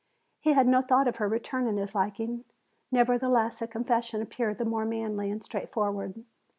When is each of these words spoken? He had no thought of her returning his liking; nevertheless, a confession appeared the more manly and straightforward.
He 0.39 0.53
had 0.53 0.65
no 0.67 0.81
thought 0.81 1.07
of 1.07 1.17
her 1.17 1.27
returning 1.29 1.77
his 1.77 1.93
liking; 1.93 2.43
nevertheless, 2.91 3.61
a 3.61 3.67
confession 3.67 4.19
appeared 4.19 4.57
the 4.57 4.65
more 4.65 4.83
manly 4.83 5.29
and 5.29 5.43
straightforward. 5.43 6.23